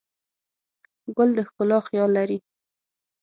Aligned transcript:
ګل 1.15 1.29
د 1.37 1.39
ښکلا 1.47 1.79
خیال 1.87 2.09
لري. 2.17 2.37